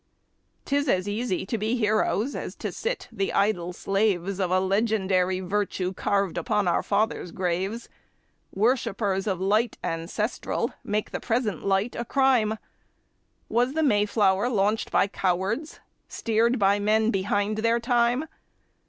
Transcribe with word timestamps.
'Tis 0.65 0.89
as 0.89 1.07
easy 1.07 1.45
to 1.45 1.59
be 1.59 1.75
heroes 1.77 2.35
as 2.35 2.55
to 2.55 2.71
sit 2.71 3.07
the 3.11 3.31
idle 3.31 3.71
slaves 3.71 4.39
Of 4.39 4.49
a 4.49 4.59
legendary 4.59 5.41
virtue 5.41 5.93
carved 5.93 6.39
upon 6.39 6.67
our 6.67 6.81
father's 6.81 7.31
graves, 7.31 7.87
Worshippers 8.51 9.27
of 9.27 9.39
light 9.39 9.77
ancestral 9.83 10.73
make 10.83 11.11
the 11.11 11.19
present 11.19 11.63
light 11.63 11.95
a 11.95 12.03
crime;— 12.03 12.57
Was 13.47 13.73
the 13.75 13.83
Mayflower 13.83 14.49
launched 14.49 14.89
by 14.89 15.05
cowards, 15.05 15.81
steered 16.07 16.57
by 16.57 16.79
men 16.79 17.11
behind 17.11 17.57
their 17.59 17.79
time? 17.79 18.27